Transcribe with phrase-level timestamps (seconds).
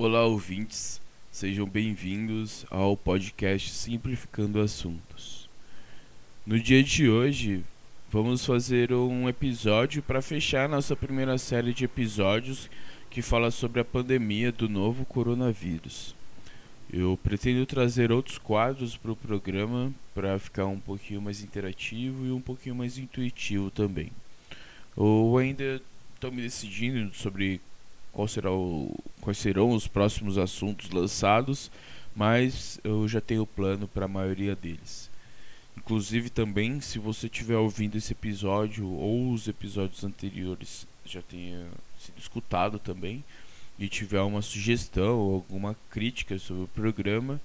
[0.00, 1.00] Olá, ouvintes.
[1.28, 5.50] Sejam bem-vindos ao podcast Simplificando Assuntos.
[6.46, 7.64] No dia de hoje,
[8.08, 12.70] vamos fazer um episódio para fechar nossa primeira série de episódios
[13.10, 16.14] que fala sobre a pandemia do novo coronavírus.
[16.92, 22.30] Eu pretendo trazer outros quadros para o programa para ficar um pouquinho mais interativo e
[22.30, 24.12] um pouquinho mais intuitivo também.
[24.96, 25.82] Eu ainda
[26.14, 27.60] estou me decidindo sobre
[28.12, 28.96] qual será o,
[29.28, 31.70] quais serão os próximos assuntos lançados,
[32.16, 35.10] mas eu já tenho plano para a maioria deles.
[35.76, 41.66] Inclusive também, se você estiver ouvindo esse episódio ou os episódios anteriores já tenha
[41.98, 43.22] sido escutado também
[43.78, 47.38] e tiver uma sugestão ou alguma crítica sobre o programa,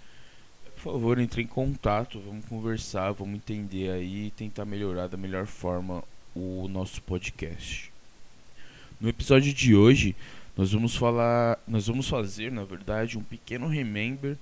[0.76, 5.48] por favor, entre em contato, vamos conversar, vamos entender aí e tentar melhorar da melhor
[5.48, 6.02] forma
[6.34, 7.92] o nosso podcast.
[9.02, 10.16] No episódio de hoje,
[10.56, 14.38] nós vamos falar, nós vamos fazer, na verdade, um pequeno remember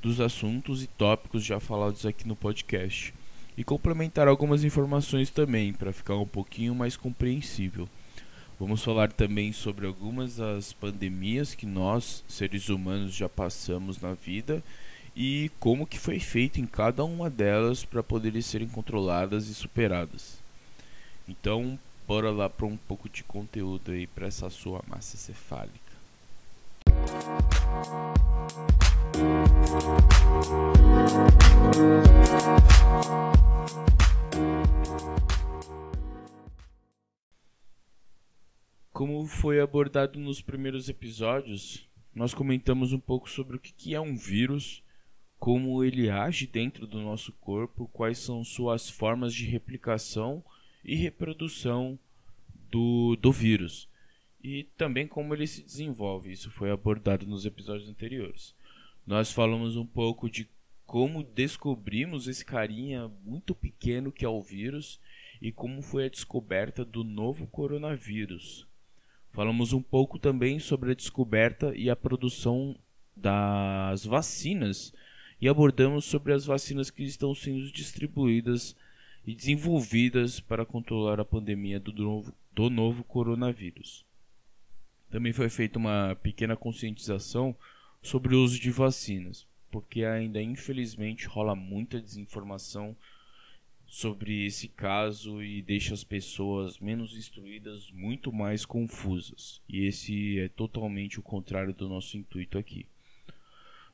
[0.00, 3.12] dos assuntos e tópicos já falados aqui no podcast
[3.56, 7.88] e complementar algumas informações também para ficar um pouquinho mais compreensível.
[8.60, 14.62] Vamos falar também sobre algumas das pandemias que nós, seres humanos, já passamos na vida
[15.16, 20.38] e como que foi feito em cada uma delas para poderem serem controladas e superadas.
[21.28, 25.74] Então, bora lá para um pouco de conteúdo aí para essa sua massa cefálica.
[38.92, 44.16] Como foi abordado nos primeiros episódios, nós comentamos um pouco sobre o que é um
[44.16, 44.82] vírus,
[45.38, 50.42] como ele age dentro do nosso corpo, quais são suas formas de replicação
[50.86, 51.98] e reprodução
[52.70, 53.88] do, do vírus,
[54.42, 56.30] e também como ele se desenvolve.
[56.30, 58.54] Isso foi abordado nos episódios anteriores.
[59.04, 60.48] Nós falamos um pouco de
[60.86, 65.00] como descobrimos esse carinha muito pequeno que é o vírus
[65.42, 68.64] e como foi a descoberta do novo coronavírus.
[69.32, 72.76] Falamos um pouco também sobre a descoberta e a produção
[73.16, 74.94] das vacinas
[75.40, 78.76] e abordamos sobre as vacinas que estão sendo distribuídas
[79.26, 84.04] e desenvolvidas para controlar a pandemia do novo, do novo coronavírus.
[85.10, 87.56] Também foi feita uma pequena conscientização
[88.00, 92.96] sobre o uso de vacinas, porque ainda infelizmente rola muita desinformação
[93.86, 99.60] sobre esse caso e deixa as pessoas menos instruídas muito mais confusas.
[99.68, 102.86] E esse é totalmente o contrário do nosso intuito aqui.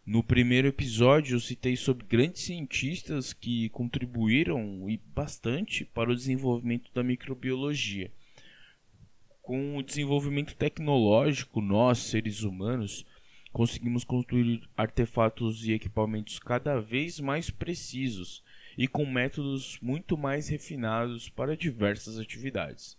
[0.05, 6.93] No primeiro episódio, eu citei sobre grandes cientistas que contribuíram e bastante para o desenvolvimento
[6.93, 8.11] da microbiologia.
[9.41, 13.07] Com o desenvolvimento tecnológico, nós, seres humanos,
[13.53, 18.43] conseguimos construir artefatos e equipamentos cada vez mais precisos
[18.77, 22.99] e com métodos muito mais refinados para diversas atividades.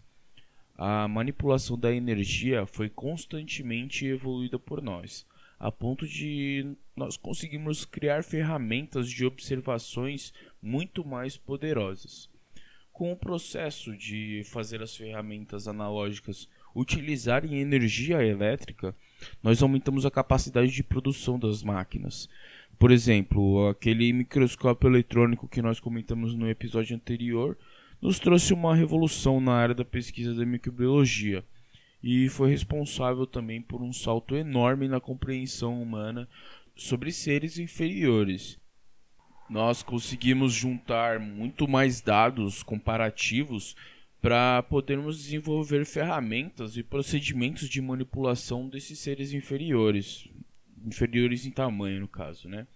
[0.78, 5.28] A manipulação da energia foi constantemente evoluída por nós,
[5.64, 12.30] a ponto de nós conseguirmos criar ferramentas de observações muito mais poderosas.
[12.92, 18.94] Com o processo de fazer as ferramentas analógicas utilizarem energia elétrica,
[19.42, 22.28] nós aumentamos a capacidade de produção das máquinas.
[22.78, 27.58] Por exemplo, aquele microscópio eletrônico que nós comentamos no episódio anterior
[28.02, 31.42] nos trouxe uma revolução na área da pesquisa da microbiologia
[32.04, 36.28] e foi responsável também por um salto enorme na compreensão humana
[36.76, 38.60] sobre seres inferiores.
[39.50, 43.76] Nós conseguimos juntar muito mais dados comparativos
[44.22, 50.28] para podermos desenvolver ferramentas e procedimentos de manipulação desses seres inferiores,
[50.86, 52.68] inferiores em tamanho no caso, né?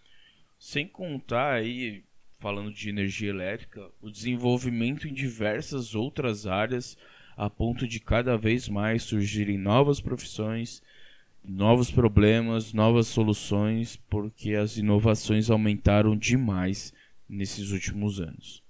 [0.57, 2.03] Sem contar aí,
[2.39, 6.97] falando de energia elétrica, o desenvolvimento em diversas outras áreas
[7.38, 10.81] a ponto de cada vez mais surgirem novas profissões,
[11.45, 16.92] novos problemas, novas soluções, porque as inovações aumentaram demais
[17.30, 18.63] nesses últimos anos.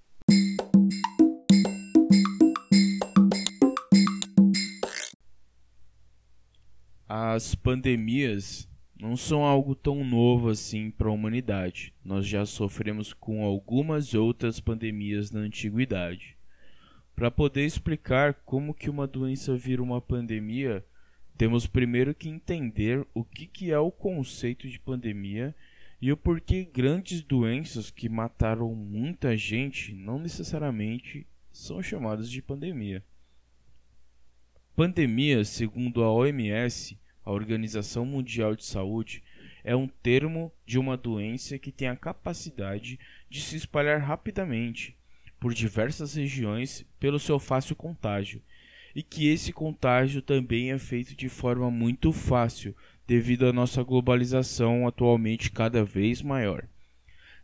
[7.08, 8.68] As pandemias
[9.00, 11.94] não são algo tão novo assim para a humanidade.
[12.04, 16.37] Nós já sofremos com algumas outras pandemias na antiguidade.
[17.18, 20.86] Para poder explicar como que uma doença vira uma pandemia,
[21.36, 25.56] temos primeiro que entender o que, que é o conceito de pandemia
[26.00, 33.04] e o porquê grandes doenças que mataram muita gente não necessariamente são chamadas de pandemia.
[34.76, 39.24] Pandemia, segundo a OMS, a Organização Mundial de Saúde,
[39.64, 44.96] é um termo de uma doença que tem a capacidade de se espalhar rapidamente
[45.48, 48.42] por diversas regiões pelo seu fácil contágio,
[48.94, 52.76] e que esse contágio também é feito de forma muito fácil
[53.08, 56.68] devido à nossa globalização atualmente cada vez maior.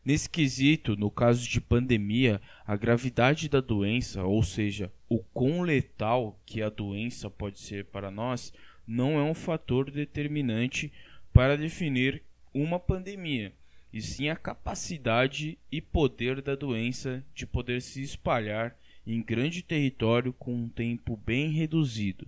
[0.03, 6.37] Nesse quesito, no caso de pandemia, a gravidade da doença, ou seja, o quão letal
[6.45, 8.51] que a doença pode ser para nós,
[8.85, 10.91] não é um fator determinante
[11.31, 12.21] para definir
[12.53, 13.53] uma pandemia,
[13.93, 18.75] e sim a capacidade e poder da doença de poder se espalhar
[19.05, 22.27] em grande território com um tempo bem reduzido.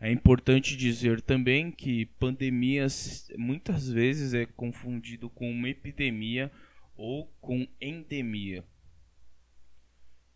[0.00, 6.50] É importante dizer também que pandemias muitas vezes é confundido com uma epidemia
[6.96, 8.64] ou com endemia.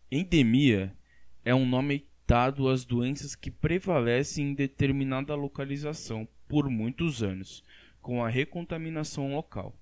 [0.09, 0.95] Endemia
[1.43, 7.63] é um nome dado às doenças que prevalecem em determinada localização por muitos anos,
[8.01, 9.77] com a recontaminação local.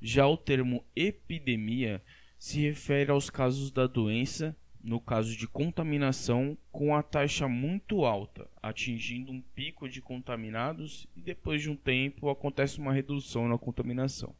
[0.00, 2.02] Já o termo epidemia
[2.38, 8.48] se refere aos casos da doença, no caso de contaminação, com a taxa muito alta,
[8.62, 14.34] atingindo um pico de contaminados e depois de um tempo acontece uma redução na contaminação.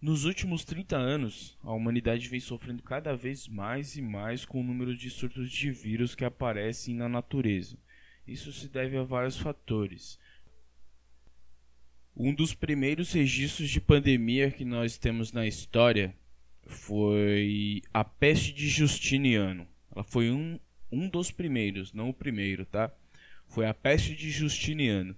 [0.00, 4.64] Nos últimos 30 anos, a humanidade vem sofrendo cada vez mais e mais com o
[4.64, 7.78] número de surtos de vírus que aparecem na natureza.
[8.26, 10.18] Isso se deve a vários fatores.
[12.14, 16.14] Um dos primeiros registros de pandemia que nós temos na história
[16.66, 19.66] foi a peste de Justiniano.
[19.90, 20.60] Ela foi um,
[20.90, 22.92] um dos primeiros, não o primeiro, tá?
[23.48, 25.16] Foi a peste de Justiniano.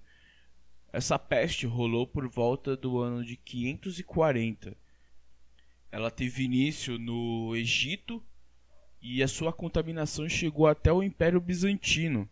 [0.92, 4.76] Essa peste rolou por volta do ano de 540.
[5.90, 8.22] Ela teve início no Egito
[9.02, 12.30] e a sua contaminação chegou até o Império Bizantino,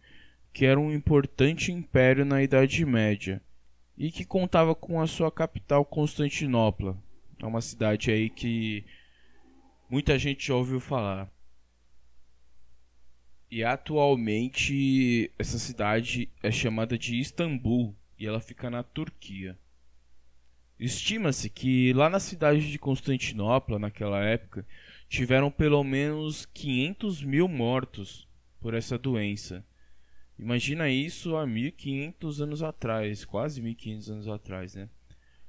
[0.53, 3.43] que era um importante império na Idade Média
[4.03, 7.01] e que contava com a sua capital Constantinopla.
[7.41, 8.85] É uma cidade aí que
[9.89, 11.31] muita gente já ouviu falar.
[13.49, 19.57] E atualmente essa cidade é chamada de Istambul, e ela fica na Turquia.
[20.81, 24.67] Estima-se que lá na cidade de Constantinopla, naquela época,
[25.09, 28.27] tiveram pelo menos 500 mil mortos
[28.61, 29.65] por essa doença.
[30.43, 34.89] Imagina isso há 1500 anos atrás, quase 1500 anos atrás, né?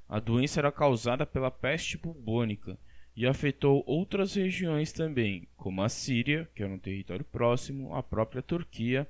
[0.08, 2.78] A doença era causada pela peste bubônica
[3.16, 8.44] e afetou outras regiões também, como a Síria, que era um território próximo, a própria
[8.44, 9.08] Turquia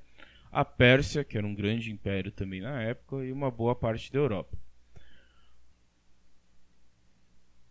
[0.53, 4.19] a Pérsia, que era um grande império também na época, e uma boa parte da
[4.19, 4.55] Europa.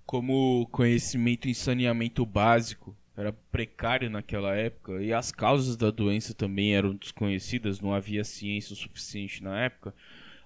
[0.05, 6.75] Como conhecimento em saneamento básico era precário naquela época e as causas da doença também
[6.75, 9.95] eram desconhecidas, não havia ciência suficiente na época,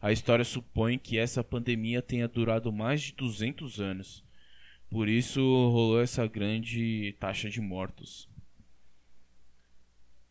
[0.00, 4.24] a história supõe que essa pandemia tenha durado mais de 200 anos.
[4.90, 8.28] Por isso rolou essa grande taxa de mortos.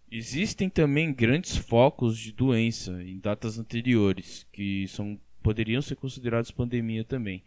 [0.10, 7.04] Existem também grandes focos de doença em datas anteriores, que são, poderiam ser considerados pandemia
[7.04, 7.44] também.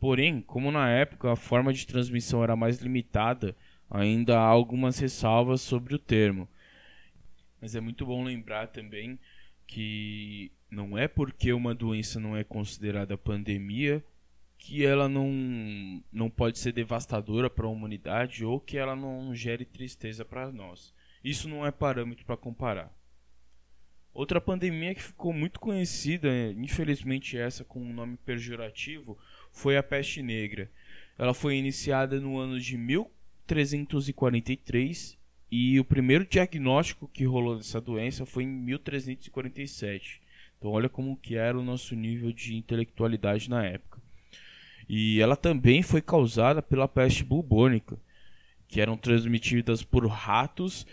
[0.00, 3.54] Porém, como na época a forma de transmissão era mais limitada,
[3.90, 6.48] ainda há algumas ressalvas sobre o termo.
[7.60, 9.18] Mas é muito bom lembrar também
[9.66, 14.04] que não é porque uma doença não é considerada pandemia
[14.58, 19.64] que ela não, não pode ser devastadora para a humanidade ou que ela não gere
[19.64, 20.92] tristeza para nós.
[21.22, 22.92] Isso não é parâmetro para comparar.
[24.12, 29.16] Outra pandemia que ficou muito conhecida, infelizmente essa com um nome pejorativo,
[29.52, 30.70] foi a peste negra.
[31.16, 32.76] Ela foi iniciada no ano de
[33.54, 35.16] 1343
[35.50, 40.20] e o primeiro diagnóstico que rolou dessa doença foi em 1347.
[40.58, 44.00] Então olha como que era o nosso nível de intelectualidade na época.
[44.88, 47.98] E ela também foi causada pela peste bubônica,
[48.66, 50.86] que eram transmitidas por ratos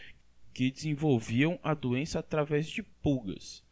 [0.54, 3.64] que desenvolviam a doença através de pulgas.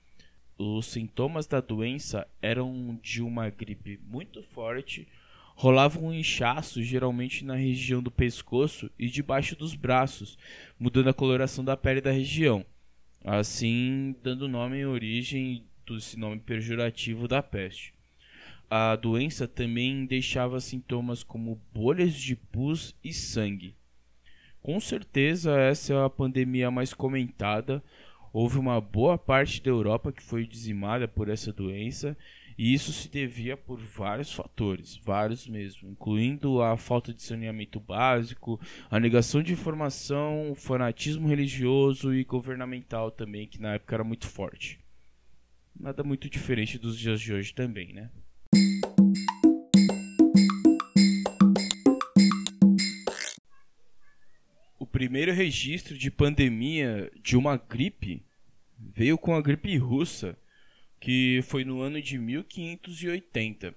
[0.58, 5.08] Os sintomas da doença eram de uma gripe muito forte,
[5.56, 10.38] rolava um inchaço geralmente na região do pescoço e debaixo dos braços,
[10.80, 12.66] mudando a coloração da pele da região,
[13.24, 17.94] assim dando nome e origem desse nome pejorativo da peste.
[18.70, 23.76] A doença também deixava sintomas como bolhas de pus e sangue.
[24.64, 27.84] Com certeza essa é a pandemia mais comentada.
[28.32, 32.18] Houve uma boa parte da Europa que foi dizimada por essa doença,
[32.58, 38.60] e isso se devia por vários fatores, vários mesmo, incluindo a falta de saneamento básico,
[38.90, 44.28] a negação de informação, o fanatismo religioso e governamental também, que na época era muito
[44.28, 44.80] forte.
[45.80, 48.10] nada muito diferente dos dias de hoje também, né?
[54.80, 58.24] O primeiro registro de pandemia de uma gripe
[58.78, 60.38] veio com a gripe russa,
[61.04, 63.76] que foi no ano de 1580.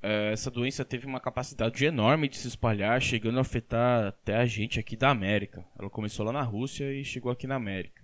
[0.00, 4.46] É, essa doença teve uma capacidade enorme de se espalhar, chegando a afetar até a
[4.46, 5.66] gente aqui da América.
[5.76, 8.00] Ela começou lá na Rússia e chegou aqui na América.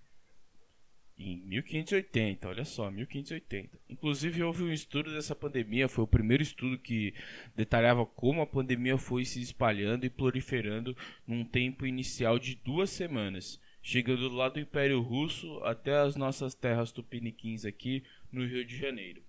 [1.16, 3.78] Em 1580, olha só, 1580.
[3.88, 7.14] Inclusive houve um estudo dessa pandemia, foi o primeiro estudo que
[7.54, 13.60] detalhava como a pandemia foi se espalhando e proliferando num tempo inicial de duas semanas,
[13.86, 18.02] chegando lá do Império Russo até as nossas terras tupiniquins aqui
[18.32, 19.22] no Rio de Janeiro.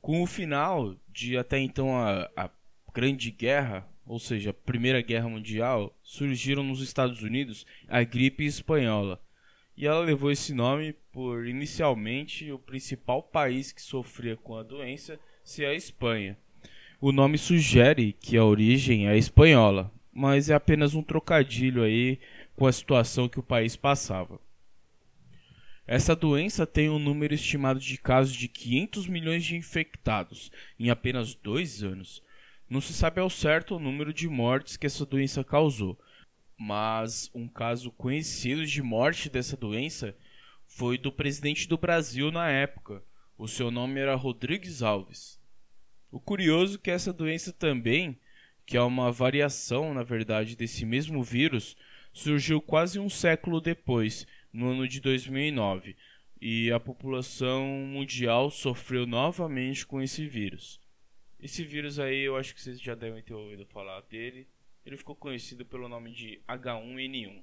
[0.00, 2.48] Com o final de até então a, a
[2.94, 9.20] Grande Guerra, ou seja, a Primeira Guerra Mundial, surgiram nos Estados Unidos a gripe espanhola
[9.76, 15.18] e ela levou esse nome por inicialmente o principal país que sofria com a doença
[15.42, 16.38] ser a Espanha.
[17.00, 22.20] O nome sugere que a origem é espanhola, mas é apenas um trocadilho aí
[22.56, 24.40] com a situação que o país passava.
[25.86, 31.34] Essa doença tem um número estimado de casos de 500 milhões de infectados em apenas
[31.34, 32.22] dois anos.
[32.68, 35.98] Não se sabe ao certo o número de mortes que essa doença causou,
[36.56, 40.16] mas um caso conhecido de morte dessa doença
[40.66, 43.02] foi do presidente do Brasil na época.
[43.36, 45.40] O seu nome era Rodrigues Alves.
[46.10, 48.18] O curioso é que essa doença também,
[48.64, 51.76] que é uma variação, na verdade, desse mesmo vírus,
[52.12, 55.96] surgiu quase um século depois, no ano de 2009,
[56.40, 60.80] e a população mundial sofreu novamente com esse vírus.
[61.40, 64.46] Esse vírus aí, eu acho que vocês já devem ter ouvido falar dele
[64.84, 67.42] ele ficou conhecido pelo nome de H1N1.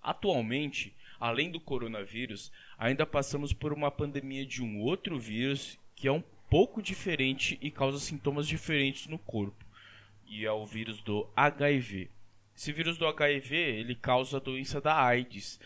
[0.00, 6.12] Atualmente, além do coronavírus, ainda passamos por uma pandemia de um outro vírus que é
[6.12, 9.64] um pouco diferente e causa sintomas diferentes no corpo,
[10.26, 12.08] e é o vírus do HIV.
[12.58, 15.60] Esse vírus do HIV, ele causa a doença da AIDS,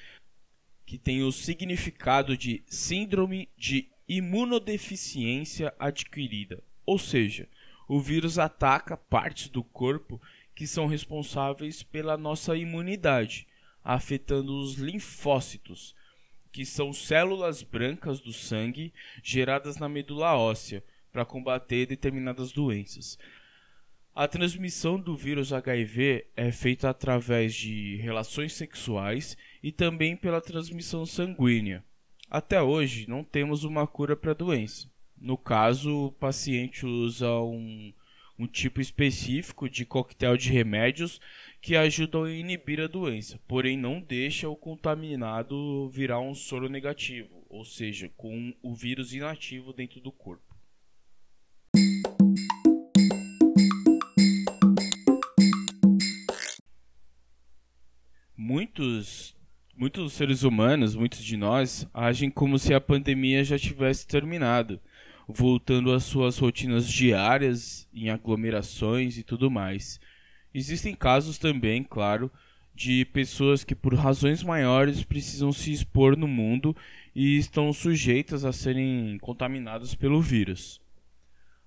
[0.84, 7.48] que tem o significado de síndrome de imunodeficiência adquirida, ou seja,
[7.88, 10.20] o vírus ataca partes do corpo
[10.54, 13.48] que são responsáveis pela nossa imunidade,
[13.82, 15.96] afetando os linfócitos,
[16.52, 23.18] que são células brancas do sangue geradas na medula óssea para combater determinadas doenças.
[24.14, 31.06] A transmissão do vírus HIV é feita através de relações sexuais e também pela transmissão
[31.06, 31.82] sanguínea.
[32.30, 34.86] Até hoje não temos uma cura para a doença.
[35.18, 37.90] No caso, o paciente usa um,
[38.38, 41.18] um tipo específico de coquetel de remédios
[41.58, 47.46] que ajudam a inibir a doença, porém não deixa o contaminado virar um soro negativo,
[47.48, 50.51] ou seja, com o vírus inativo dentro do corpo.
[58.74, 59.36] Muitos
[59.76, 64.80] muitos seres humanos, muitos de nós, agem como se a pandemia já tivesse terminado
[65.28, 70.00] voltando às suas rotinas diárias em aglomerações e tudo mais.
[70.54, 72.30] Existem casos também, claro,
[72.74, 76.74] de pessoas que por razões maiores precisam se expor no mundo
[77.14, 80.80] e estão sujeitas a serem contaminadas pelo vírus.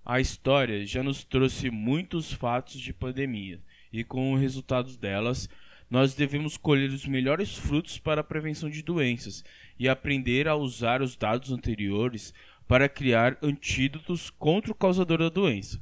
[0.04, 3.60] A história já nos trouxe muitos fatos de pandemia
[3.94, 5.48] e com o resultado delas,
[5.90, 9.44] nós devemos colher os melhores frutos para a prevenção de doenças
[9.78, 12.34] e aprender a usar os dados anteriores
[12.68, 15.82] para criar antídotos contra o causador da doença.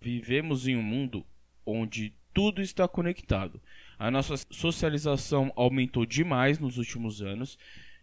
[0.00, 1.24] Vivemos em um mundo
[1.64, 3.60] onde tudo está conectado.
[3.98, 7.58] A nossa socialização aumentou demais nos últimos anos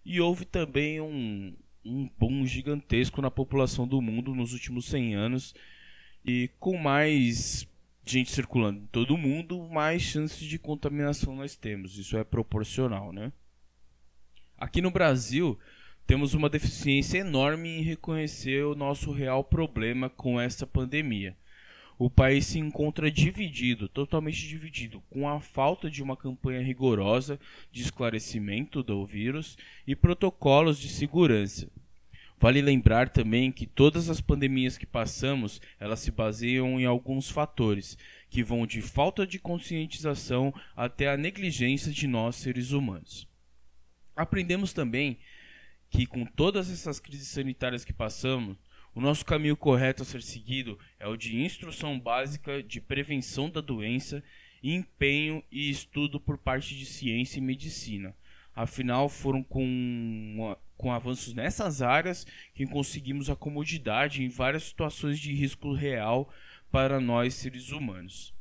[0.06, 5.56] e houve também um, um boom gigantesco na população do mundo nos últimos 100 anos.
[6.26, 7.68] E com mais
[8.12, 11.98] gente circulando em todo mundo, mais chances de contaminação nós temos.
[11.98, 13.32] Isso é proporcional, né?
[14.58, 15.58] Aqui no Brasil,
[16.08, 21.36] temos uma deficiência enorme em reconhecer o nosso real problema com esta pandemia.
[22.00, 27.40] O país se encontra dividido, totalmente dividido, com a falta de uma campanha rigorosa
[27.72, 31.70] de esclarecimento do vírus e protocolos de segurança.
[32.40, 37.98] Vale lembrar também que todas as pandemias que passamos, elas se baseiam em alguns fatores,
[38.30, 43.28] que vão de falta de conscientização até a negligência de nós seres humanos.
[44.16, 45.18] Aprendemos também
[45.90, 48.58] que com todas essas crises sanitárias que passamos,
[48.94, 53.62] o nosso caminho correto a ser seguido é o de instrução básica de prevenção da
[53.62, 54.24] doença,
[54.62, 58.16] empenho e estudo por parte de ciência e medicina.
[58.58, 65.32] Afinal, foram com, com avanços nessas áreas que conseguimos a comodidade em várias situações de
[65.32, 66.28] risco real
[66.72, 68.34] para nós seres humanos.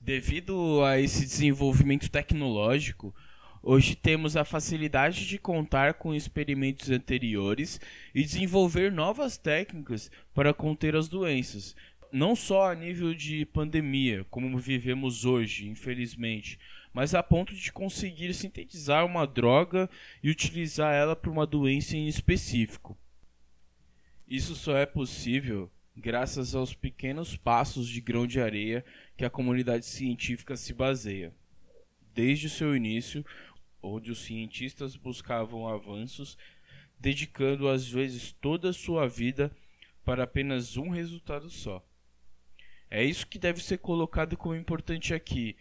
[0.00, 3.14] Devido a esse desenvolvimento tecnológico,
[3.62, 7.80] hoje temos a facilidade de contar com experimentos anteriores
[8.12, 11.76] e desenvolver novas técnicas para conter as doenças,
[12.16, 16.58] não só a nível de pandemia, como vivemos hoje, infelizmente,
[16.90, 19.86] mas a ponto de conseguir sintetizar uma droga
[20.22, 22.96] e utilizar ela para uma doença em específico.
[24.26, 28.82] Isso só é possível graças aos pequenos passos de grão de areia
[29.14, 31.34] que a comunidade científica se baseia.
[32.14, 33.26] Desde o seu início,
[33.82, 36.38] onde os cientistas buscavam avanços,
[36.98, 39.54] dedicando às vezes toda a sua vida
[40.02, 41.84] para apenas um resultado só.
[42.90, 45.56] É isso que deve ser colocado como importante aqui.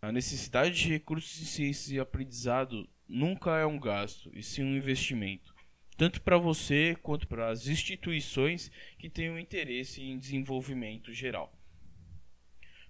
[0.00, 4.76] A necessidade de recursos em ciência e aprendizado nunca é um gasto, e sim um
[4.76, 5.54] investimento,
[5.96, 11.52] tanto para você quanto para as instituições que tenham interesse em desenvolvimento geral.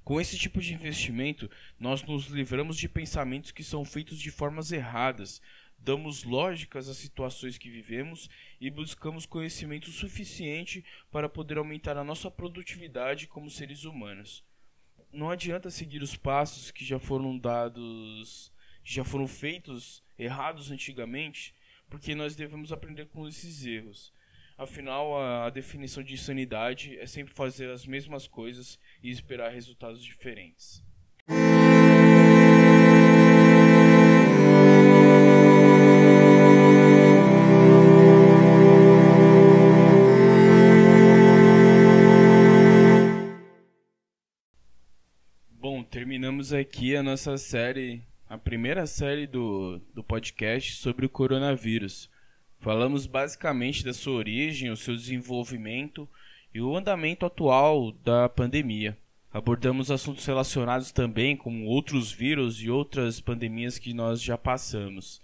[0.04, 4.72] Com esse tipo de investimento, nós nos livramos de pensamentos que são feitos de formas
[4.72, 5.40] erradas,
[5.82, 12.30] damos lógicas às situações que vivemos e buscamos conhecimento suficiente para poder aumentar a nossa
[12.30, 14.44] produtividade como seres humanos.
[15.12, 18.52] Não adianta seguir os passos que já foram dados,
[18.84, 21.54] já foram feitos errados antigamente,
[21.90, 24.12] porque nós devemos aprender com esses erros.
[24.56, 30.82] Afinal, a, definição de insanidade é sempre fazer as mesmas coisas e esperar resultados diferentes.
[46.42, 52.10] Terminamos aqui a nossa série, a primeira série do, do podcast sobre o coronavírus.
[52.58, 56.08] Falamos basicamente da sua origem, o seu desenvolvimento
[56.52, 58.96] e o andamento atual da pandemia.
[59.32, 65.22] Abordamos assuntos relacionados também com outros vírus e outras pandemias que nós já passamos.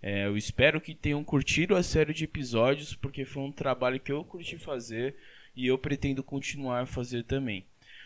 [0.00, 4.12] É, eu espero que tenham curtido a série de episódios, porque foi um trabalho que
[4.12, 5.14] eu curti fazer
[5.54, 7.64] e eu pretendo continuar a fazer também.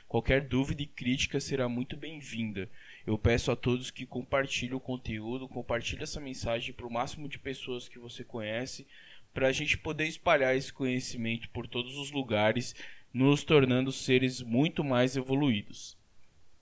[0.09, 2.67] Qualquer dúvida e crítica será muito bem-vinda.
[3.07, 7.39] Eu peço a todos que compartilhem o conteúdo, compartilhem essa mensagem para o máximo de
[7.39, 8.87] pessoas que você conhece,
[9.35, 12.75] para a gente poder espalhar esse conhecimento por todos os lugares,
[13.13, 15.95] nos tornando seres muito mais evoluídos.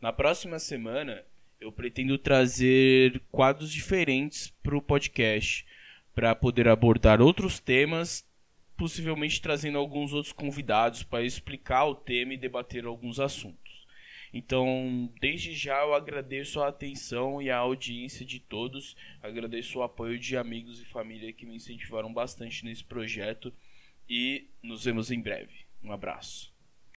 [0.01, 1.23] Na próxima semana,
[1.61, 5.65] eu pretendo trazer quadros diferentes para o podcast,
[6.17, 8.26] para poder abordar outros temas,
[8.77, 13.87] possivelmente trazendo alguns outros convidados para explicar o tema e debater alguns assuntos.
[14.33, 20.19] Então, desde já eu agradeço a atenção e a audiência de todos, agradeço o apoio
[20.19, 23.53] de amigos e família que me incentivaram bastante nesse projeto
[24.09, 25.67] e nos vemos em breve.
[25.83, 26.56] Um abraço.